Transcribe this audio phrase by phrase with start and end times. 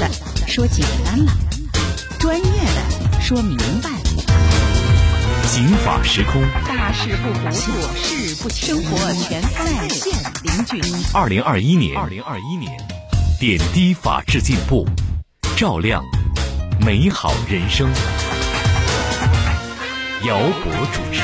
[0.00, 0.08] 的
[0.46, 1.32] 说简单了，
[2.18, 3.96] 专业的说明白了。
[5.46, 10.10] 刑法时空，大事不糊涂，小事不清，生活全在线
[10.42, 11.04] 零距离。
[11.12, 12.72] 二零二一年，二零二一年，
[13.38, 14.86] 点滴法治进步，
[15.54, 16.02] 照亮
[16.80, 17.86] 美好人生。
[20.26, 21.22] 姚博主持。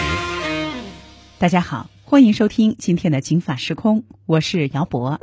[1.39, 5.19] 大家好，欢迎收听今天的《警法时空》，我是姚博。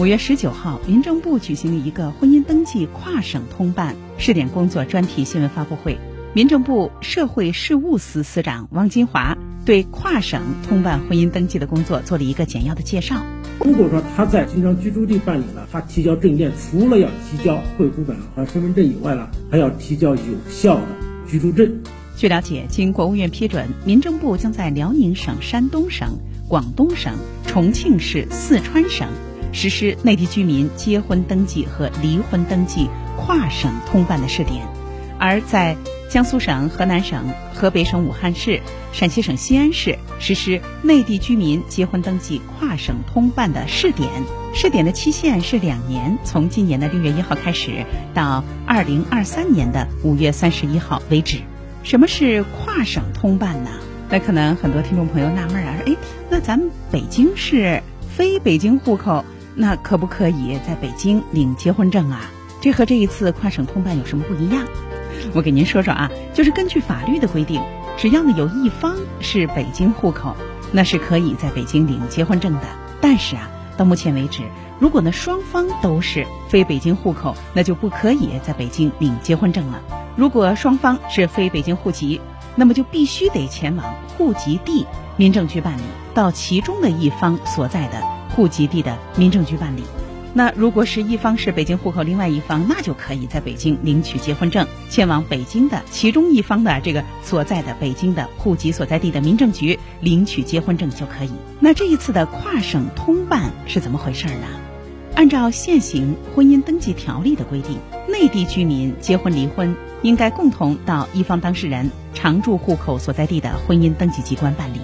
[0.00, 5.98] 五月十九号，民政部举行了一个婚姻登记跨省通办试点工作专题新闻发布会。
[6.32, 9.36] 民政部社会事务司司长汪金华
[9.66, 13.22] 对跨省通办婚姻登记的工作做了一个简要的介绍。
[13.62, 20.82] 如果说他在新疆居住地办理了，他提交证件，除了要提交户口本和身份证以外呢，还要提交有效的
[21.28, 21.70] 居住证。
[22.16, 26.08] 据了解，经国务院批准，民政部将在辽宁省、山东省、
[26.48, 27.12] 广东省、
[27.46, 29.06] 重庆市、四川省
[29.52, 34.66] 实施内地居民结婚登记和离婚登记跨省通办的试点，
[35.18, 35.76] 而在
[36.08, 38.60] 江苏省、河南省、河北省武汉市、
[38.92, 44.08] 陕西省西安市实施内地居民结婚登记跨省通办的试点，
[44.52, 51.38] 试点的期限是两年，从今年的六月一号开始，到二零二三年的五月三十一号为止。
[51.82, 53.70] 什么是跨省通办呢？
[54.08, 55.96] 那可能很多听众朋友纳闷啊，说：“哎，
[56.28, 57.80] 那咱们北京市
[58.16, 59.24] 非北京户口，
[59.60, 62.22] 那可不可以在北京领结婚证啊？
[62.62, 64.64] 这和这一次跨省通办有什么不一样？”
[65.34, 67.60] 我给您说说啊，就是根据法律的规定，
[67.98, 70.34] 只要呢有一方是北京户口，
[70.72, 72.62] 那是可以在北京领结婚证的。
[73.02, 74.44] 但是啊，到目前为止，
[74.78, 79.82] 如果呢双方都是非北京户口，那就不可以在北京领结婚证了。
[80.16, 82.18] 如果双方是非北京户籍，
[82.56, 84.86] 那么就必须得前往户籍地
[85.18, 85.82] 民政局办理，
[86.14, 88.02] 到其中的一方所在的
[88.40, 89.82] 户籍地的民政局办理。
[90.32, 101.30] 那如果是一方是北京户口，另外一方那就可以在北京领取结婚证，前往北京的其中一方的这个所在的北京的户籍所在地的民政局领取结婚证就可以。
[101.58, 104.46] 那这一次的跨省通办是怎么回事呢？
[105.14, 107.76] 按照现行婚姻登记条例的规定，
[108.08, 114.80] 内地居民结婚离婚应该共同到一方当事人常住户口所在地的婚姻登记机关办理。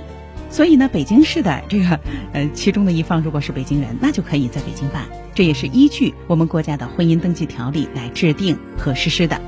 [0.51, 2.01] 所以呢，北京市的这个
[2.33, 5.05] 呃其中的一方如果是北京人，那就可以在北京办。
[5.34, 9.41] 这也是依据我们国家的婚姻登记条例来制定和实施的。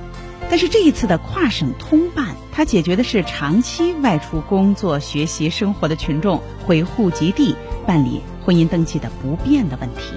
[0.51, 7.55] 但是这一次的跨省通办，它解决的是长期外出工作、学习、生活的群众回户籍地
[7.87, 10.15] 办理婚姻登记的不便的问题。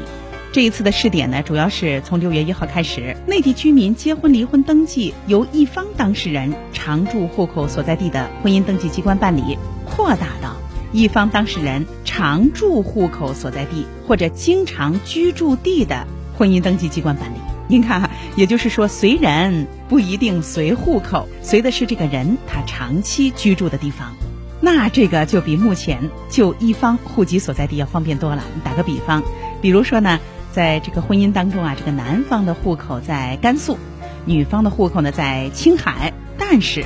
[0.54, 10.56] 这一次的试点呢，主要是从六月一号开始，内地居民结婚离婚登记由一方当事人常住户口所在地的婚姻登记机关办理，扩大到
[10.92, 16.08] 一方当事人常住户口所在地或者经常居住地的
[16.38, 17.38] 婚姻登记机关办理。
[17.68, 24.14] 您看哈，也就是说，随人不一定随户口，随的是这个人他长期居住的地方。
[24.60, 28.44] 那这个就比目前就一方户籍所在地要方便多了。
[28.56, 29.24] 你打个比方，
[29.62, 30.20] 比如说呢。
[30.54, 33.78] 在这个婚姻当中啊，这个男方的户口在甘肃，
[34.26, 36.84] 女方的户口呢在青海，但是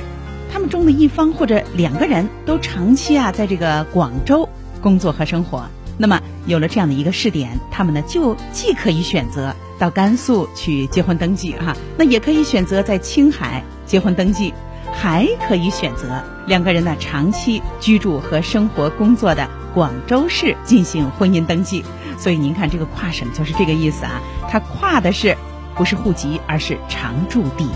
[0.52, 4.48] 他们中的一方或者两个人都长期啊在这个广州
[4.80, 5.64] 工作和生活。
[5.98, 14.52] 那么有了这样的一个试点，他们呢就既可以选择到甘肃去结婚登记哈，那也可以选择在青海结婚登记，
[14.92, 21.82] 还可以选择两个人呢长期居住和生活工作的广州市进行婚姻登记。
[22.18, 24.20] 所以您看，这个跨省就是这个意思啊，
[24.50, 25.34] 它跨的是
[25.74, 27.66] 不是户籍，而是常住地。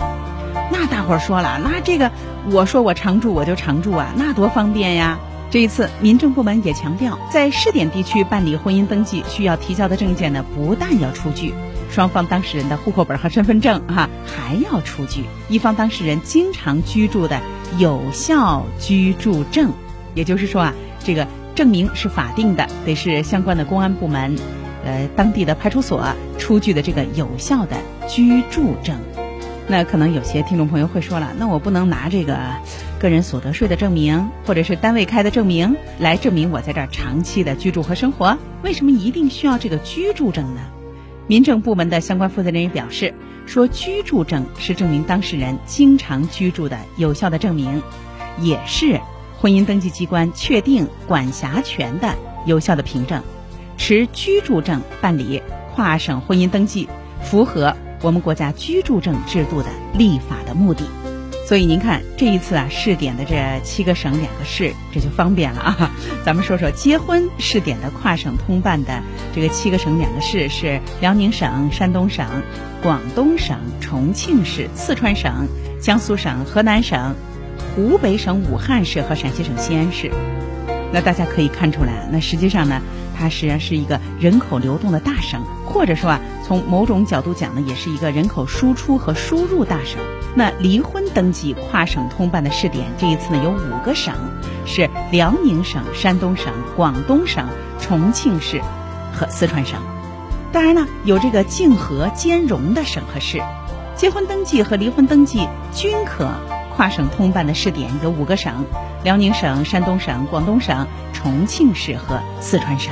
[0.71, 2.11] 那大伙儿说了，那这个
[2.49, 5.19] 我说我常住我就常住啊，那多方便呀！
[5.49, 11.53] 这一次民政部门也强调，在试点地区办理婚姻登记需要提交的证件呢，不但要出具
[11.89, 17.41] 双方当事人的户口本和身份证哈，还要出具一方当事人经常居住的
[17.77, 19.71] 有效居住证。
[20.15, 21.27] 也就是说啊，这个。
[21.53, 24.37] 证明是法定的，得是相关的公安部门，
[24.85, 26.01] 呃，当地的派出所
[26.37, 27.75] 出具的这个有效的
[28.07, 28.97] 居住证。
[29.67, 32.37] 那可能有些听众朋友会说了，那我不能拿这个
[32.99, 38.37] 个人所得税的证明，或者是单位开的证明来证明我在这儿长期的居住和生活？
[38.63, 40.61] 为什么一定需要这个居住证呢？
[41.27, 43.13] 民政部门的相关负责人也表示，
[43.45, 47.81] 说居住证是证明当事人经常居住的有效的证明，
[48.39, 48.99] 也是。
[49.39, 52.13] 婚姻登记机关确定管辖权的
[52.45, 53.23] 有效的凭证，
[53.75, 55.41] 持居住证办理
[55.73, 56.87] 跨省婚姻登记，
[57.23, 60.83] 符合我们国家居住证制度的立法的目的。
[61.47, 65.91] 所以您看这一次啊，试点的这七个省两个市，这就方便了啊。
[66.25, 69.01] 咱们说说结婚试点的跨省通办的
[69.35, 72.25] 这个七个省两个市是辽宁省、山东省、
[72.81, 75.45] 广东省、重庆市、四川省、
[75.81, 77.15] 江苏省、河南省、
[77.75, 80.09] 湖北省武汉市和陕西省西安市。
[80.93, 82.81] 那大家可以看出来，那实际上呢，
[83.17, 86.21] 它实际上是一个人口流动的大省，或者说啊，
[86.51, 90.01] 从某种角度讲呢，也是一个人口输出和输入大省。
[90.35, 94.13] 那离婚登记跨省通办的试点，这一次呢有五个省，
[94.65, 97.47] 是辽宁省、山东省、广东省、
[97.79, 98.61] 重庆市
[99.13, 99.79] 和四川省。
[100.51, 103.41] 当然呢，有这个竞合兼容的省和市，
[103.95, 106.29] 结婚登记和离婚登记均可
[106.75, 108.65] 跨省通办的试点有五个省：
[109.05, 112.91] 辽宁省、山东省、广东省、重庆市和四川省。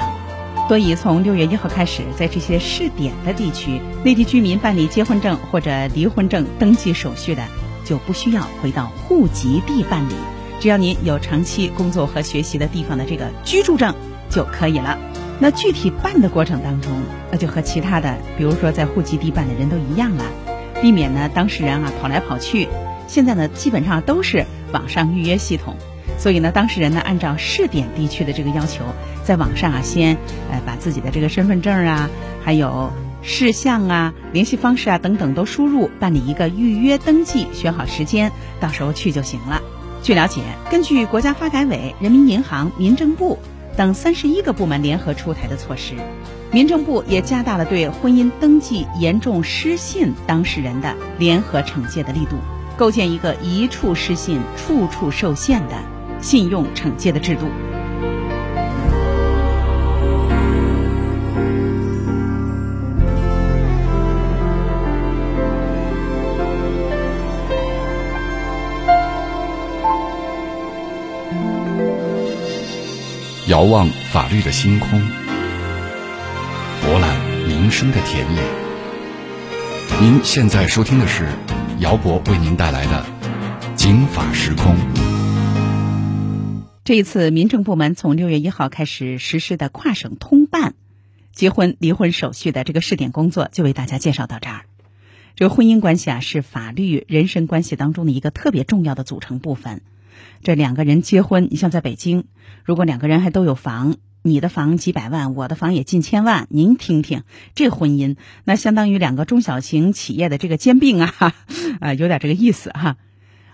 [0.69, 7.41] 所以，从六月一号开始，在这些试点的地区，内地居民办理结婚证或者离婚证登记手续的，
[7.83, 10.13] 就不需要回到户籍地办理，
[10.59, 13.91] 只要您有长期工作和学习的地方的这个居住证
[14.29, 14.95] 就可以了。
[15.39, 16.91] 那具体办的过程当中，
[17.31, 20.25] 那就和其他的，比如说在户籍地办的人都一样了，
[20.83, 22.67] 避免呢当事人啊跑来跑去。
[23.07, 25.75] 现在呢，基本上都是网上预约系统。
[26.19, 28.83] 所以呢，当事人呢，按照试点地区的这个要求，
[29.23, 30.17] 在网上啊，先
[30.51, 32.09] 呃把自己的这个身份证啊，
[32.43, 38.29] 还有事项啊、联系方式啊等等都输入，办理一个预约登记，选好时间，
[38.59, 39.61] 到时候去就行了。
[40.03, 43.39] 据了解，根据国家发改委、人民银行、民政部
[43.77, 45.93] 等三十一个部门联合出台的措施，
[46.51, 52.35] 民政部也加大了对婚姻登记严重失信当事人的联合惩戒的力度，
[52.75, 55.75] 构建一个一处失信，处处受限的。
[56.21, 57.47] 信用惩戒的制度。
[73.47, 75.01] 遥望法律的星空，
[76.83, 78.41] 博览民生的田野。
[79.99, 81.27] 您现在收听的是
[81.79, 83.03] 姚博为您带来的
[83.75, 84.75] 《警法时空》。
[86.89, 90.73] 这一次，民政部门从六月一号开始实施的跨省通办
[91.31, 94.61] 结婚离婚手续的这个试点工作，就为大家介绍到这儿。
[95.35, 99.81] 这个婚姻关系啊，是法律人身关系当中的一个特别重要的组成部分。
[100.41, 102.23] 这两个人结婚，你像在北京，
[102.65, 107.21] 如果两个人还都有房，你的房几百万，我的房也近千万，您听听，
[107.53, 108.15] 这婚姻
[108.45, 111.35] 那相当于两个中小型企业的这个兼并啊，
[111.81, 112.97] 啊，有点这个意思哈。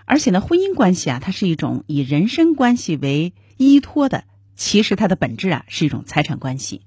[0.06, 4.24] 而且呢，婚姻关系啊，它是一种以人身关系为依托的，
[4.54, 6.80] 其实它的本质啊是一种财产关系。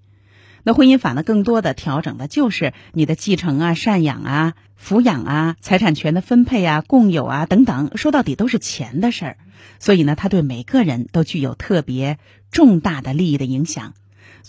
[0.64, 9.38] 那婚姻法呢，更多的调整的就是你的继承啊、赡养啊、抚养啊、财产权的分配啊、共有啊等等，说到底都是钱的事儿。
[9.80, 12.18] 所以呢，它对每个人都具有特别
[12.52, 13.94] 重大的利益的影响。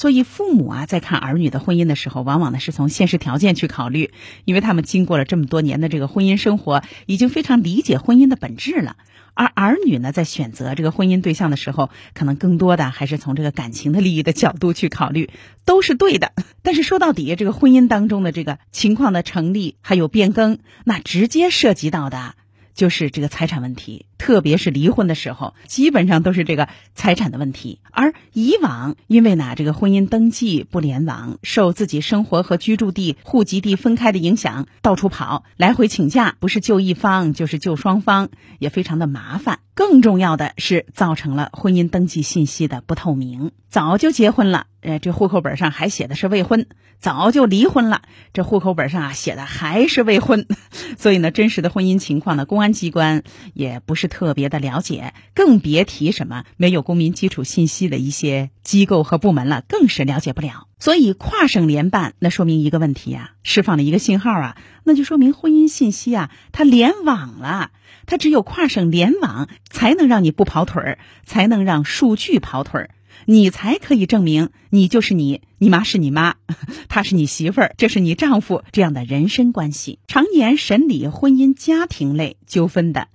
[0.01, 4.13] 所以，父母啊，在看儿女的婚姻的时候，往往呢是从现实条件去考虑，
[4.47, 8.97] 因为他们经过了这么多年的这个婚姻生活，已经非常理解婚姻的本质了。
[9.35, 15.29] 而儿女呢，在选择这个婚姻对象的时候，可能更多的还是从这个感情的利益的角度去考虑，
[15.67, 16.33] 都是对的。
[16.63, 22.37] 但是说到底，这个婚姻当中的这个情况的成立还有变更，那直接涉及到的。
[22.81, 27.79] 就是这个财产问题，特别是离婚的时候，基本上都是这个财产的问题。
[27.91, 39.59] 而以往因为呢，这个婚姻登记不联网，受自己生活和居住地、户籍地分开的影响，到处跑，来回请假，不是救一方就是救双方，也非常的麻烦。
[39.75, 43.53] 更重要的是，造成了婚姻登记信息的不透明。
[43.69, 46.63] 早就结婚了，呃，这户口本上还写的是未婚；
[46.99, 50.47] 早就离婚了，这户口本上啊写的还是未婚。
[50.99, 53.23] 所以呢，真实的婚姻情况呢，公安机关
[53.55, 60.67] 也不是特别的了解，更别提什么没有公民基础信息的一些机构和部门了，更是了解不了。
[60.79, 67.71] 所以跨省联办，那说明一个问题啊，释放了一个信号啊，那就说明婚姻信息啊，它联网了。
[68.07, 72.91] 它只有跨省联网，才能让你不跑腿儿，才能让数据跑腿儿，
[73.27, 76.37] 你才可以证明你就是你，你妈是你妈，
[76.89, 79.99] 他是你媳妇儿，这是你丈夫这样的人身关系。
[80.07, 83.09] 常年审理婚姻家庭类纠纷的，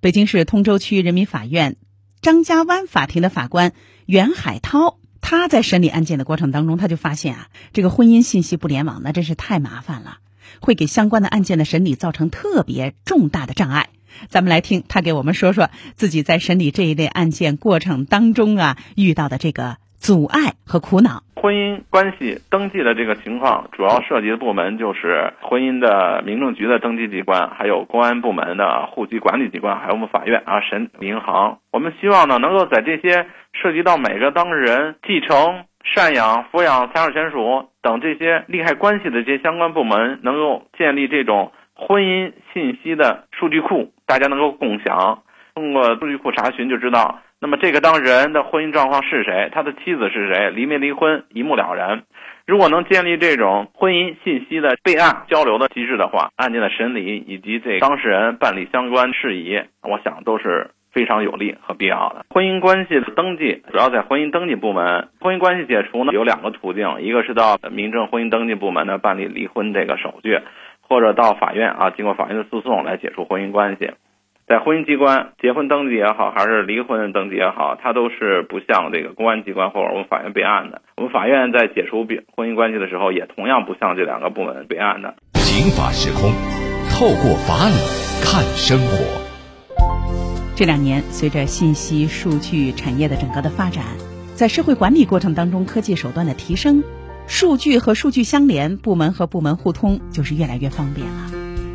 [0.00, 1.76] 北京市通州区人民法院
[2.20, 3.72] 张家湾法庭的法官
[4.06, 10.18] 袁海涛，他在审理案件的过程当中，他就发现啊，这个婚姻信息不联网，那真是太麻烦了，
[10.60, 13.90] 会给相关的案件的审理造成特别重大的障碍。
[14.28, 21.22] 咱们来听他给我们说说自己在审理这一类案件过程当中啊遇到的这个阻碍和苦恼。
[21.36, 31.58] 婚姻关系登记的这个情况，主要涉及的部门就是婚姻的民政局的登记机关，还有公安部门的户籍管理机关，还有我们法院啊、审银行。
[31.72, 33.26] 我们希望呢，能够在这些
[33.60, 35.64] 涉及到每个当事人继承、
[35.96, 41.50] 赡养、抚养、财产权属等这些利害关系的这些相关部门，能够建立这种
[41.86, 45.22] 婚姻信息的数据库，大家能够共享。
[45.54, 47.20] 通过数据库查询就知道。
[47.40, 49.50] 那么这个当事人的婚姻状况是谁？
[49.52, 50.50] 他的妻子是谁？
[50.50, 51.24] 离没离婚？
[51.30, 52.04] 一目了然。
[52.46, 62.24] 如果能建立这种婚姻信息的备案交流的机制的话，案件的审理以及这当事人办理相关事宜，我想都是非常有利和必要的。
[62.30, 70.40] 婚姻关系的登记主要在婚姻登记部门，婚姻关系解除呢有两个途径，一个是到民政婚姻登记部门呢办理离婚这个手续，
[70.92, 73.92] 或者到法院啊经过法院的诉讼来解除婚姻关系。
[74.46, 80.82] 在婚姻机关结婚登记也好，还是离婚登记也好，它都是不向这个公安机关或者我们法院备案的。
[80.98, 82.06] 我们法院在解除
[82.36, 85.14] 婚姻关系的时候，也同样不向这两个部门备案的。
[85.32, 86.30] 刑法时空，
[86.92, 87.80] 透过法理
[88.20, 89.00] 看生活。
[90.54, 93.82] 这两年，随着信息数据产业的整个的发展，
[94.34, 96.82] 在社会管理过程当中，科技手段的提升，
[97.26, 101.30] 数据和数据相连，部门和部门互通就是越来越方便了。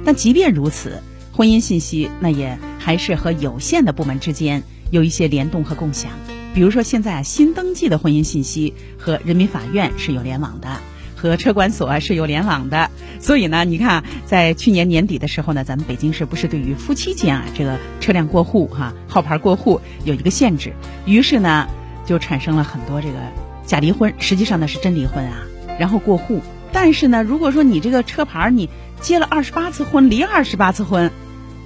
[0.06, 1.02] 但即便如此，
[1.34, 6.12] 婚姻信息那也还是和有限的部门之间有一些联动和共享。
[6.54, 10.80] 比如说，现在新登记的婚姻信息和人民法院是有联网的，
[11.16, 12.90] 和车管所是有联网的。
[13.20, 20.74] 所以呢，你看，在去年年底的时候呢，咱们北京市不是对于夫妻间啊这个车辆过户哈、号牌过户有一个限制，
[21.06, 21.68] 于是呢
[22.06, 23.18] 就产生了很多这个
[23.68, 25.44] 假离婚，实际上呢是真离婚啊，
[25.78, 26.42] 然后过户。
[26.74, 28.68] 但是呢，如果说你这个车牌你
[29.00, 31.12] 结了二十八次婚，离二十八次婚。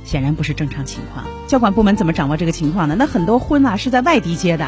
[0.03, 1.25] 显然不是正常情况。
[1.46, 2.96] 交管部门怎么掌握这个情况呢？
[2.98, 4.67] 那很多婚啊是在外地结的，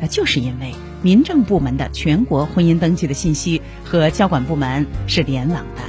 [0.00, 5.82] 那就是因为民政部门的全国婚姻登记的信息和交管部门是联网的，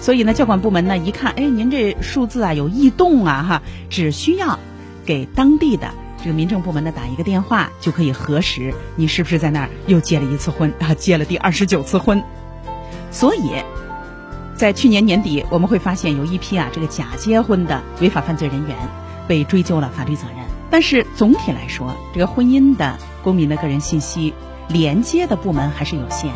[0.00, 4.58] 所以呢，交管部门呢一看，哎，您这数字啊有异动啊，哈，只需要
[5.06, 12.22] 给当地的这个民政部门呢打一个电话，就可以核实你是不是在那儿又结了一次婚啊，结了第二十九次婚，
[13.10, 13.52] 所以。
[14.54, 18.76] 在去年年底，我们会发现有一批啊，这个假结婚的违法犯罪人员
[19.26, 20.46] 被追究了法律责任。
[20.70, 24.32] 但是总体来说，这个婚姻的公民的个人信息
[24.68, 26.30] 连接的部门还是有限。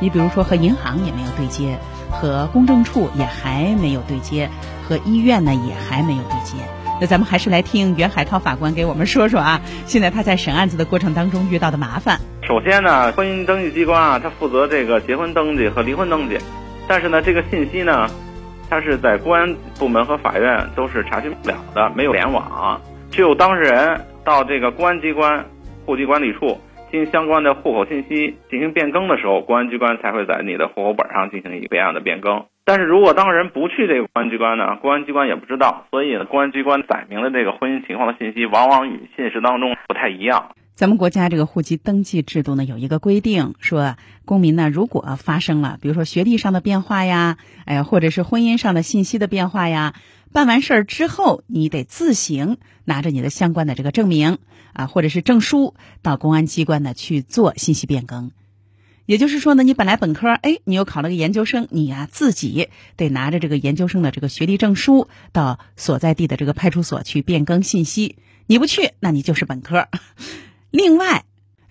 [0.00, 1.76] 你比如说，和银行也没有对接，
[2.08, 4.48] 和公证处也还没有对接，
[4.86, 6.58] 和医院呢也还没有对接。
[7.02, 12.20] 那咱们还是来听袁海涛法官给我们说说啊，现在他在审案子的过程当中遇到的麻烦。
[12.46, 16.38] 首先呢，婚姻登记机关啊，他负责这个结婚登记和离婚登记。
[16.86, 18.08] 但是呢，这个信息呢，
[18.70, 22.80] 它是在公安部门和法院都是查询不了的，没有联网。
[23.10, 25.46] 只有当事人到这个公安机关
[25.84, 26.60] 户籍管理处
[26.92, 32.44] 进行相关的户口信息进行变更的时候，公安机关才会在你的户口本上进行一个备案的变更。
[32.64, 40.54] 但是如果当事人不去这个公安机关呢，公安机关也不知道，所以呢，公安机关载明的这个婚姻情况的信息，往往与现实当中不太一样。
[40.74, 49.94] 咱们国家这个户籍登记制度呢，有一个规定，说公民呢，如果发生了，比如说学历上的变化呀，哎呀，或者是婚姻上的信息的变化呀，
[50.32, 54.38] 办完事儿之后，你得自行拿着你的相关的这个证明
[54.72, 58.30] 啊，或者是证书，到公安机关呢去做信息变更。
[59.12, 68.16] 也就是说呢，你本来本科，哎，你又考了个研究生，你呀自己得拿着这个研究生的这个学历证书，到所在地的这个派出所去变更信息。
[68.46, 69.86] 你不去，那你就是本科。
[70.70, 71.26] 另外，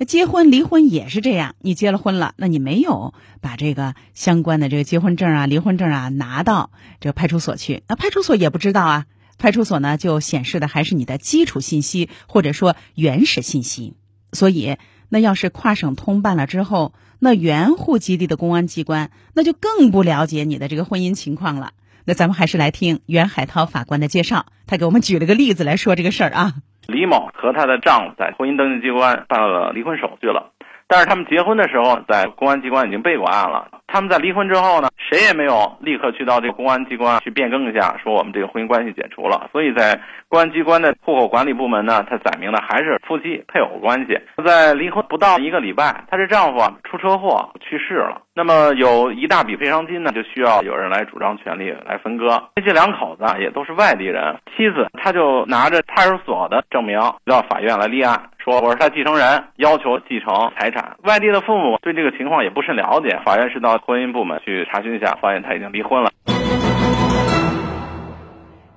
[0.06, 1.56] 结婚离婚也是这样。
[1.62, 6.70] 你结了婚了，那你没有把这个相关的这个结婚证啊、离婚证啊拿到
[7.00, 9.06] 这个派出所去，那派出所也不知道啊。
[9.40, 13.96] 派出所呢就显示的还是你的基础信息或者说原始信息。
[14.32, 14.78] 所以，
[15.14, 21.72] 那要是跨省通办了之后，那原户籍地的公安机关那就更不了解你的这个婚姻情况了。
[22.06, 26.54] 那咱们还是来听袁海涛法官的介绍，他给我们举了个例子来说这个事儿啊。
[26.88, 30.51] 李某和她的丈夫在婚姻登记机关办了离婚手续了，
[30.92, 33.66] 但是他们结婚的时候在公安机关已经备过案了。
[33.88, 39.50] 他们在离婚之后呢，谁也没有立刻去到这个公安机关去变更一下，说我们这个婚姻关系解除了。
[39.54, 44.20] 所以在公安机关的户口管理部门呢，他载明的还是夫妻配偶关系。
[44.46, 52.42] 在离婚不到一个礼拜，她这丈夫出车祸去世了，那么有一大笔赔偿金呢，就需要有人来主张权利来分割。
[52.66, 58.30] 这两口子啊也都是外地人，妻子她就拿着派出所的证明到法院来立案。
[58.38, 60.96] 说我是他继承人，要求继承财产。
[61.04, 66.10] 外地的父母对这个情况也不甚了解，法院是到婚姻部门去查询一下，发现他已经离婚了。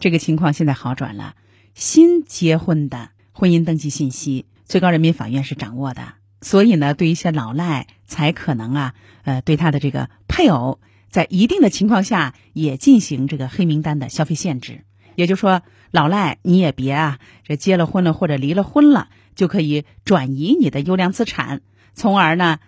[0.01, 1.35] 这个情况现在好转了，
[1.75, 6.24] 新结婚的婚姻登记信息，最高人民法院是掌握的。
[6.45, 14.85] 所以呢，对一些老赖才可能啊，呃，对他的这个配偶在一定的情况下也进行这个黑名单的消费限制。
[15.15, 21.63] 也就是说，老赖你也别啊，这结了婚了或者离了婚了，就可以转移你的优良资产，
[21.95, 22.59] 从而呢，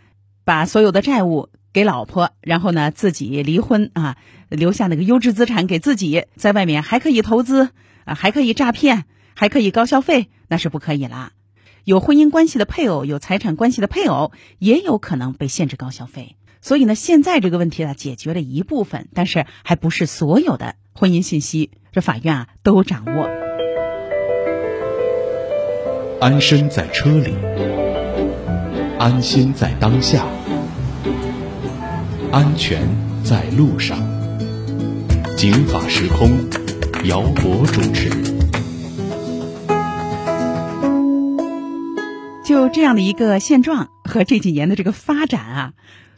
[0.45, 4.17] 把所有的债务给老婆，然后呢自己离婚啊，
[4.49, 7.69] 留下那个优质资产给自己，在外面还可以投资
[8.07, 9.05] 啊，还可以诈骗，
[9.35, 11.33] 还可以高消费，那是不可以啦。
[11.87, 16.35] 有婚姻关系的配偶，有财产关系的配偶，也有可能被限制高消费。
[16.61, 23.31] 所以呢，现在这个问题呢，解决了一部分，但是还不是所有的婚姻信息，这法院啊都掌握。
[26.21, 27.33] 安身在车里，
[28.99, 30.27] 安心在当下，
[32.33, 32.83] 安全
[33.23, 33.97] 在路上。
[35.37, 36.37] 警法时空，
[37.05, 38.36] 姚博主持。
[42.77, 45.73] 这样的一个现状和这几年的这个发展啊，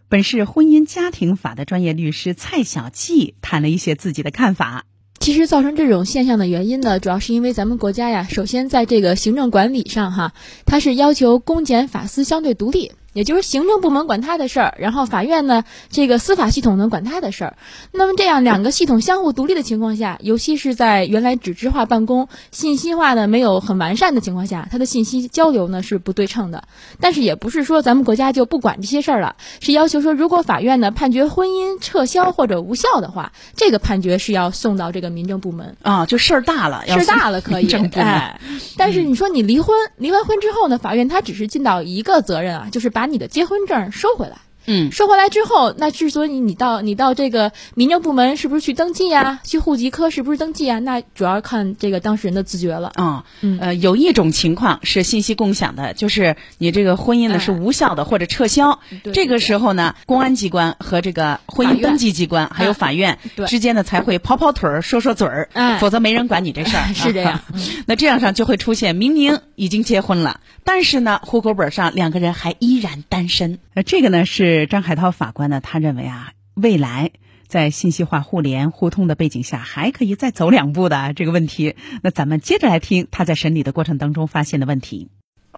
[0.08, 4.84] 本市婚姻家庭法的专业律师蔡小季谈了一些自己的看法。
[5.20, 10.32] 其实造成这种现象的原因呢，主要是因为咱们国家呀，首先在这个行政管理上哈，
[10.66, 12.90] 它是要求公检法司相对独立。
[13.12, 17.56] 也就是行政部门管他的事儿，然后法院呢，这个司法系统呢管他的事儿。
[17.92, 26.64] 那么这样两个系统相互独立的情况下，尤其是在原来纸质化办公、信息化呢没有很完善的情况下，它的信息交流呢是不对称的。
[27.00, 37.68] 但是也不是说咱们国家就不管这些事儿了，是要求说，如果法院呢判决婚姻撤销或者无效的话，这个判决是要送到这个民政部门啊，就事儿大了，事儿大了可以。
[37.94, 38.40] 哎，
[38.76, 43.08] 但是你说你离婚，离完婚之后呢，法院他只是尽到一个责任啊，就是把。
[43.08, 44.47] 你的结婚证收回来。
[44.68, 49.40] 嗯，收回来之后，那之所以你到你到这个民政部门是不是去登记呀？
[49.42, 50.78] 去户籍科是不是登记啊？
[50.78, 52.92] 那主要看这个当事人的自觉了。
[52.94, 53.24] 啊，
[53.60, 58.80] 呃，有一种情况是信息共享的，就是你这个婚姻呢是无效的或者撤销，
[59.14, 65.48] 这个时候呢，公安机关和这个婚姻登记机关还有法院之间呢才会跑跑腿儿说说嘴儿，
[65.80, 66.84] 否则没人管你这事儿。
[66.92, 67.40] 是这样。
[67.86, 73.58] 那这样上就会出现明明已经结婚了，但是呢户口本上两个人还依然单身。
[73.72, 74.57] 那这个呢是。
[74.66, 77.10] 张海涛法官呢，他认为啊，未来
[77.46, 81.76] 在信息化、互联互通的背景下，还可以再走两步的这个问题。
[82.02, 85.08] 那咱们接着来听他在审理的过程当中发现的问题。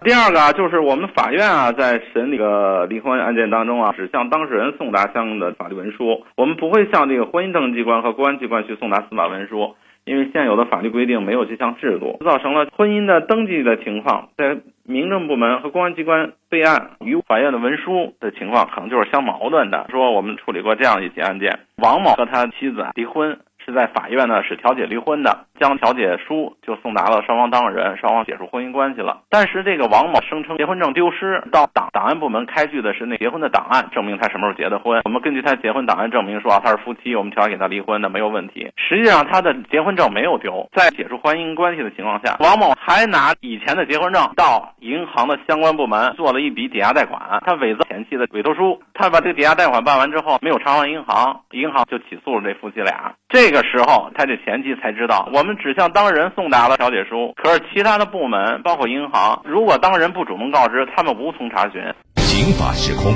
[0.03, 9.75] 第二个，就是我们法院啊，在审理个离婚案件当中啊，只向当事人送达相应的法律文书，我们不会向这个婚姻登记机关和公安机关去送达司法文书。
[10.05, 19.85] 因为现有的法律规定没有这项制度，造成了婚姻的登记的情况，在民政部门和公安机关备案与法院的文书的情况，可能就是相矛盾的。
[19.89, 23.39] 说我们处理过这样一起案件，王某和他妻子离婚。
[23.65, 29.21] 是在法院呢，是调解离婚的，将调解书就送达了双方当事人，双方解除婚姻关系了。
[29.29, 35.01] 但是这个王某声称结婚证丢失，到档档案部门开具的是那结婚的档案，证明他什么时候结的婚。
[35.05, 38.71] 我们根据他结婚档案证明说啊，他是夫妻，我们调解他离婚的没有问题。
[38.75, 53.15] 实际上他的结婚证没有丢，在解除婚姻关系的情况下，王某还拿以前的结婚证到银行的相关部门做了一笔抵押贷款，他伪造前妻的委托书，他把这个抵押贷款办完之后没有偿还银行，银行就起诉了这夫妻俩。
[53.27, 61.81] 这个时候，他这前妻才知道，我们只向当事人送达了调解书，可是其他的部门，包括银行，如果当事人不主动告知，他们无从查询。
[62.15, 63.11] 刑法时空，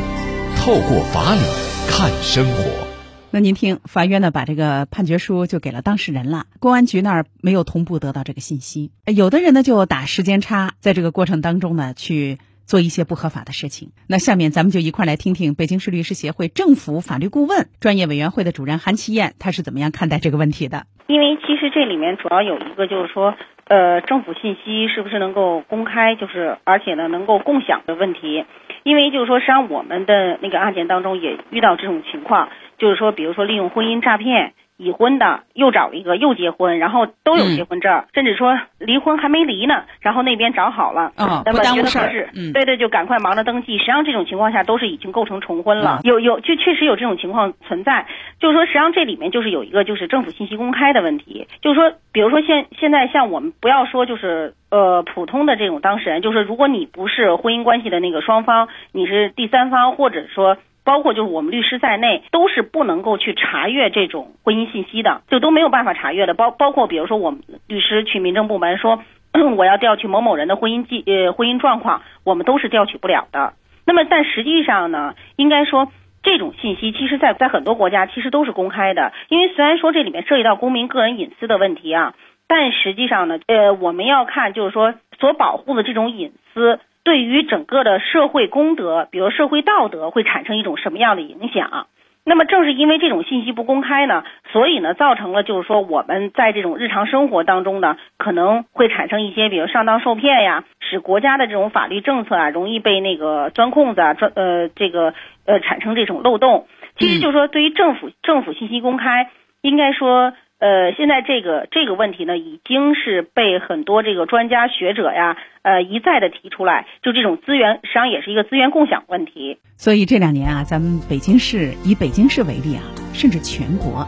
[0.57, 1.39] 透过法理
[1.87, 2.85] 看生活。
[3.31, 12.39] 那您听，法院呢把这个判决书就给了当事人了，公安局那儿没有同步得到这个信息，有的人呢就打时间差，在这个过程当中呢去。
[12.65, 13.91] 做一些不合法的事情。
[14.07, 20.83] 那下面咱们就一块来听听北京市律师协会政府法律顾问专业委员会的主任韩琦燕，他是怎么样看待这个问题的？
[21.07, 28.45] 因为其实这里面主要有一个就是说，呃，政府信息是不是能够公开，就是而且呢能够共享的问题。
[28.83, 34.53] 因为就是说，实际上我们的那个案件当中也遇到这种情况，就是说，比如说利用婚姻诈骗。
[34.77, 41.13] 已婚的又找了一个又结婚，然后都有结婚证，甚至说离婚还没离呢，然后那边找好了，
[41.45, 43.77] 那么觉得合适，对对，就赶快忙着登记。
[43.77, 46.01] 实际上这种情况下都是已经构成重婚了。
[46.03, 48.05] 有有就确实有这种情况存在，
[48.39, 60.57] 就是说实际上这里面就是有一个就是政府信息公开的问题，就是说比如说现现在像我们不要说就是呃普通的这种当事人，就是如果你不是婚姻关系的那个双方，你是第三方或者说。
[60.85, 66.33] 包括就是我们律师在内，都是不能够去查阅这种婚姻信息的，就都没有办法查阅的。
[66.35, 69.03] 包包括比如说我们律师去民政部门说
[69.57, 73.53] 我要调取某某人的婚姻记呃婚姻状况，我们都是调取不了的。
[73.85, 75.91] 那么但实际上呢，应该说
[76.23, 82.13] 这种信息其实在在很多国家其实都是公开的，因为虽然说这里面涉及到公民个人隐私的问题啊，
[82.47, 86.79] 但实际上呢，呃我们要看就是说所保护的这种隐私。
[87.05, 91.85] 对于整个的社会公德，比如社会道德，会产生一种什么样的影响？
[92.25, 105.13] 那么正是因为这种信息不公开呢，所以呢，造成了就是说我们在这种日常生活当中呢，可能会产生一些比如上当受骗呀，使国家的这种法律政策啊，容易被那个钻空子啊，钻呃这个
[105.45, 106.65] 呃产生这种漏洞。
[106.97, 109.29] 其实就是说，对于政府政府信息公开，
[109.61, 110.33] 应该说。
[110.65, 119.59] 呃，现在这个这个问题呢，已经是被很多这个专家学者呀，呃，一再的提出来，就这种资源实际上也是一个资源共享问题。
[119.77, 122.81] 所以这两年啊，咱们北京市以北京市为例啊，
[123.13, 124.07] 甚至全国，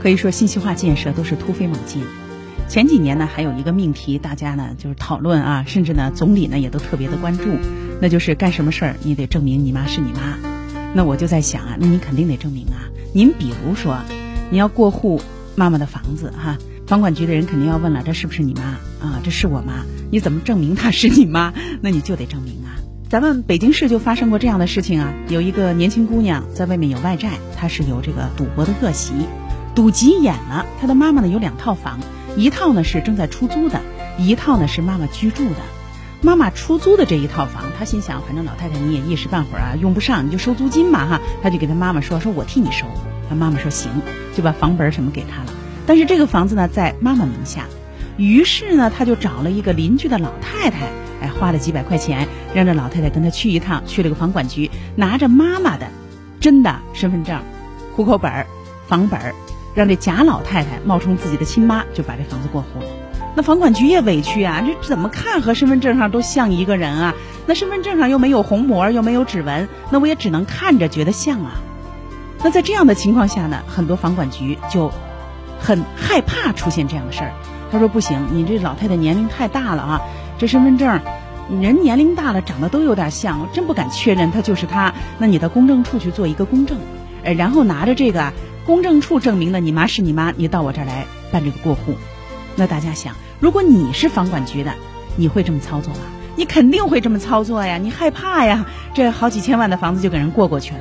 [0.00, 2.04] 可以说信息化建设都是突飞猛进。
[2.68, 7.50] 前几年呢，还有一个命题，大家呢就是讨论啊，甚至呢总理呢也都特别的关注，
[8.00, 10.38] 那就是干什么事儿你得证明你妈是你妈。
[10.94, 12.86] 那我就在想啊，那你肯定得证明啊。
[13.12, 13.98] 您比如说，
[14.52, 15.20] 你要过户。
[15.56, 18.62] 妈妈的房子哈，房管局的人肯定要问了，这是不是你妈
[19.00, 19.20] 啊？
[19.24, 21.52] 这是我妈，你怎么证明她是你妈？
[21.80, 22.76] 那你就得证明啊。
[23.08, 29.14] 咱们北京市就发生过这样的事情啊，有一个年轻姑娘在外面有外债，她是有这个赌博的恶习，
[29.74, 30.66] 赌急眼了。
[30.80, 32.00] 她的妈妈呢有两套房，
[32.36, 33.80] 一套呢是正在出租的，
[34.18, 35.56] 一套呢是妈妈居住的。
[36.22, 41.20] 妈妈出租的这一套房，她心想，反正老太太你也一时半会儿啊用不上，你就收租金嘛哈。
[41.42, 42.86] 她就给她妈妈说，说我替你收。
[43.28, 43.90] 他妈妈说行，
[44.34, 45.52] 就把房本什么给他了。
[45.86, 47.64] 但是这个房子呢在妈妈名下，
[48.16, 50.86] 于是呢他就找了一个邻居的老太太，
[51.20, 55.86] 哎，花了几百块钱让这老太太跟他去一趟，去了个房管局，拿着妈妈的
[56.40, 57.40] 真的身份证、
[57.94, 58.46] 户口本、
[58.88, 59.20] 房本，
[59.74, 62.86] 让这假老太太冒充自己的亲妈，就把这房子过户了。
[63.36, 67.14] 那房管局也委屈啊，这怎么看和身份证上都像一个人啊？
[67.46, 71.60] 那身份证上又没有虹膜，又没有指纹，那我也只能看着觉得像啊。
[72.42, 74.92] 那在这样的情况下呢，很多房管局就
[75.58, 77.32] 很害怕出现这样的事儿。
[77.72, 80.00] 他说：“不行，你这老太太年龄太大了啊，
[80.38, 81.00] 这身份证
[81.60, 84.94] 人年龄大了，长得都有点像，我真不敢确认她就是她。
[85.18, 86.78] 那你到公证处去做一个公证，
[87.24, 88.32] 呃，然后拿着这个
[88.64, 91.96] 公证处证明了你妈是你妈，你到我这儿来办这个过户。
[92.54, 94.72] 那大家想，如果你是房管局的，
[95.16, 96.00] 你会这么操作吗？
[96.36, 100.80] 你肯定会这么操作呀，你害怕呀，这好几千万的房子就给人过过去了。”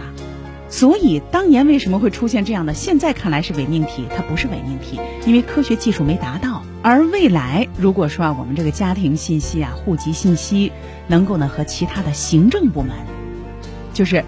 [0.67, 2.73] 所以当年为什么会出现这样的？
[2.73, 6.63] 现在看来是伪命题，它不是伪命题，因为科学技术没达到。
[6.81, 10.71] 而未来如果说啊，我们这个家庭信息啊、户籍信息
[11.07, 12.95] 能够呢和其他的行政部门，
[13.93, 14.25] 就是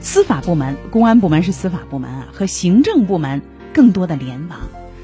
[0.00, 4.58] 司法部门、公安部门是司法部门啊，和行政部门更多的联网，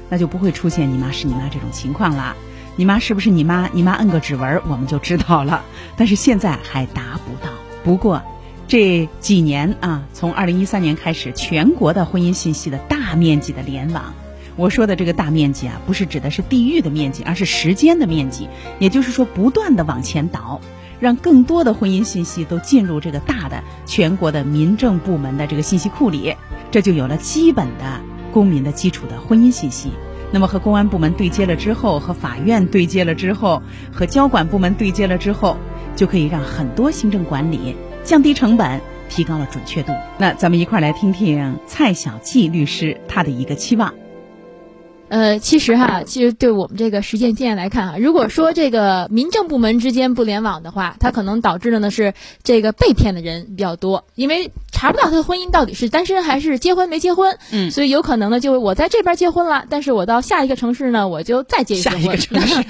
[0.09, 2.35] 那就不会出现你妈是你妈这种情况了。
[2.75, 3.69] 你妈是不是你妈？
[3.73, 5.63] 你妈摁个指纹我们就知道了。
[5.95, 7.51] 但是现在还达不到。
[7.83, 8.21] 不过。
[8.67, 14.13] 这几年啊，从二零一三年开始，全国的婚姻信息的大面积的联网。
[14.55, 18.47] 我说的这个大面积啊，不是指的是地域的面积，而是时间的面积。
[18.79, 20.61] 也就是说，不断的往前倒，
[20.99, 26.35] 让更多的婚姻信息都进入这个大的全国的民政部门的这个信息库里，
[26.71, 29.91] 这就有了基本的公民的基础的婚姻信息。
[30.31, 35.57] 那么和公安部门对接了之后，和法院对接了之后，和交管部门对接了之后，
[35.95, 37.75] 就可以让很多行政管理。
[38.03, 39.93] 降低成本，提高了准确度。
[40.17, 43.93] 那咱们一块儿来听听蔡小季律师他的一个期望。
[45.09, 54.51] 呃，其实哈，其实对我们这个实践经验来看啊，如果说这个民政部门之间不联网的话，它可能导致的呢是这个被骗的人比较多，因为
[54.83, 62.65] 查不到他的婚姻到底是单身还是结婚没结婚，嗯，所以有可能呢，就我在这边结婚了，但是我到下一个城市呢，我就再结一个城市，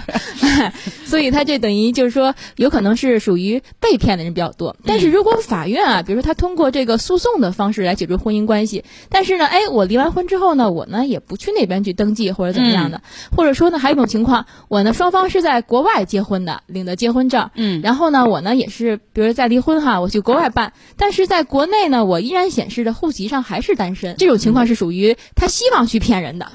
[1.06, 4.76] 所以他这等于就是说，有可能是属于被骗的人比较多。
[4.86, 12.24] 但是如果法院啊，比如说他通过这个诉讼的方式来解决婚姻关系，但是呢，哎，我离完婚之后呢，我呢也不去那边去登记。
[12.34, 13.02] 或者怎么样的，
[13.36, 26.52] 或者说呢，还有一种情况，我呢双方是在国外结婚的，领的结婚证，嗯，然后呢，我呢也是，比如在离婚哈，我去国外办，但是在国内呢，我依然显示着户籍上还是单身，这种情况是属于他希望去骗人的。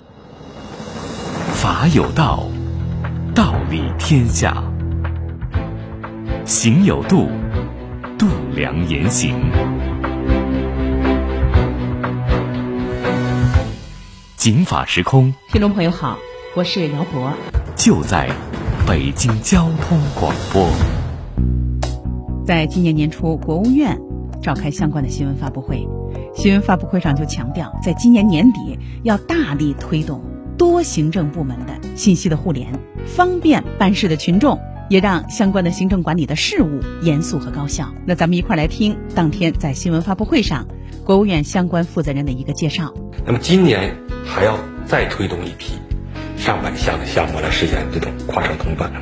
[1.55, 2.47] 法有道，
[3.35, 4.63] 道理天下，
[6.45, 7.29] 行有度，
[8.17, 9.35] 度量言行。
[14.37, 16.17] 警法时空，听众朋友好，
[16.55, 17.33] 我是姚博，
[17.77, 18.31] 就在
[18.87, 20.69] 北京交通广播。
[22.47, 23.99] 在今年年初，国务院
[24.49, 25.87] 召开相关的新闻发布会，
[26.35, 30.23] 新闻发布会上就强调，在今年年底要大力推动
[30.57, 32.73] 多行政部门的信息的互联，
[33.05, 34.59] 方便办事的群众，
[34.89, 37.93] 也让相关的行政管理的事务严肃和高效。
[38.07, 40.67] 那咱们一块来听当天在新闻发布会上，
[41.05, 42.95] 国务院相关负责人的一个介绍。
[43.27, 43.95] 那么今年。
[44.31, 45.73] 还要再推动一批
[46.37, 48.93] 上百项的项目来实现这种跨省通办。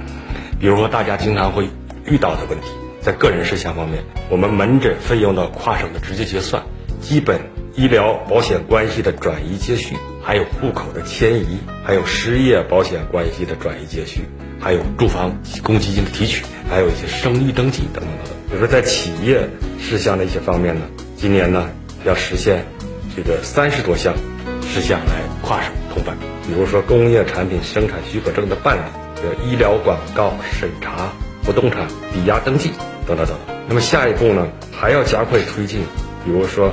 [0.60, 1.68] 比如说，大家经常会
[2.08, 2.66] 遇到的问题，
[3.06, 6.64] 在个人事项方面，我们门诊费用的跨省的直接结算，
[7.00, 7.40] 基本
[7.76, 14.22] 医疗保险关系的转移接续，还有户口的迁移，还有失业保险关系的转移接续，
[14.58, 18.34] 还有住房公积金的提取，还有一些生育登记等等等等。
[18.48, 20.80] 比如说在企业事项的一些方面呢，
[21.16, 21.70] 今年呢
[22.04, 22.66] 要实现
[23.14, 24.16] 这个三十多项
[24.62, 28.80] 事项来跨省通办，比如说工业产品生产许可证的办理，
[29.22, 31.12] 有，医疗广告审查。
[31.44, 32.72] 不动产抵押登记
[33.06, 33.36] 等等等。
[33.68, 35.80] 那么下一步呢，还要加快推进，
[36.24, 36.72] 比如说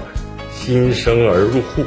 [0.52, 1.84] 新生儿入户、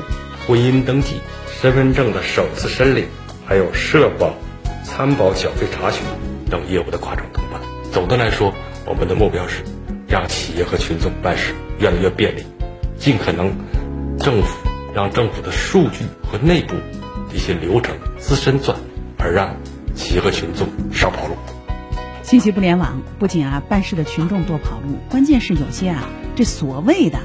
[0.47, 1.21] 婚姻登记、
[1.61, 3.07] 身份证的首次申领，
[3.45, 4.35] 还有社保、
[4.85, 6.03] 参保缴费查询
[6.51, 7.61] 等业务的跨省通办。
[7.93, 8.53] 总的来说，
[8.85, 9.63] 我们的目标是
[10.09, 12.45] 让企业和群众办事越来越便利，
[12.99, 13.53] 尽可能
[14.19, 16.75] 政府让政府的数据和内部
[17.33, 18.77] 一些流程自身转，
[19.19, 19.57] 而让
[19.95, 21.35] 企业和群众少跑路。
[22.27, 26.03] 信息不联网不仅啊办事的群众多跑路，关键是有些啊
[26.35, 27.21] 这所谓的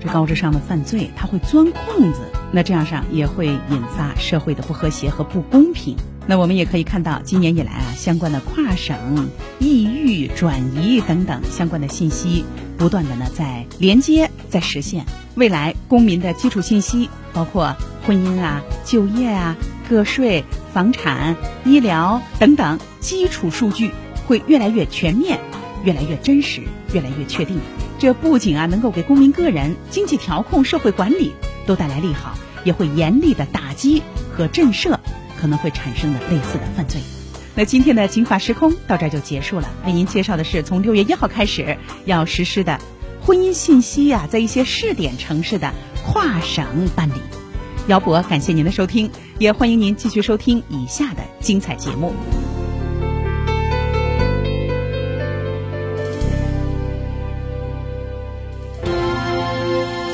[0.00, 2.18] 这高智商的犯罪，他会钻空子，
[2.50, 5.96] 那这样上也会引发社会的不和谐和不公平。
[6.26, 12.44] 那我们也可以看到，今年以来啊，相关的跨省异域转移等等相关的信息，
[12.76, 15.06] 不断的呢在连接，在实现。
[15.36, 19.56] 未来公民的基础信息，包括婚姻啊、就业啊、
[19.88, 23.92] 个税、房产、医疗等等基础数据。
[24.30, 25.40] 会越来越全面，
[25.82, 26.62] 越来越真实，
[26.92, 27.58] 越来越确定。
[27.98, 31.32] 这不仅啊能够给公民个人经济调控、社会管理
[31.66, 34.96] 都带来利好，也会严厉的打击和震慑
[35.36, 37.00] 可能会产生的类似的犯罪。
[37.56, 39.68] 那今天的《警法时空》到这儿就结束了。
[39.84, 42.78] 为您介绍的是从六月一号开始要实施的
[43.20, 45.74] 婚姻信息呀，在一些试点城市的
[46.06, 46.64] 跨省
[46.94, 47.14] 办理。
[47.88, 52.14] 姚博，感谢您的收听，也欢迎您继续收听以下的精彩节目。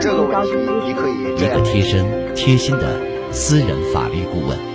[0.00, 0.52] 这个问题，
[0.86, 2.96] 你可以一个贴身、贴心的
[3.32, 4.71] 私人法律顾问。